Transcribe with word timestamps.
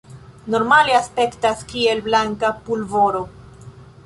Normale 0.53 0.95
aspektas 0.99 1.61
kiel 1.73 2.01
blanka 2.09 2.51
pulvoro. 2.71 3.23